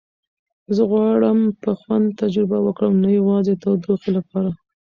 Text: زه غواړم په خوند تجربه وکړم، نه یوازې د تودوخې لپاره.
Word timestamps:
زه 0.75 0.81
غواړم 0.91 1.39
په 1.63 1.71
خوند 1.79 2.07
تجربه 2.21 2.57
وکړم، 2.61 2.93
نه 3.03 3.09
یوازې 3.19 3.53
د 3.55 3.59
تودوخې 3.63 4.09
لپاره. 4.17 4.51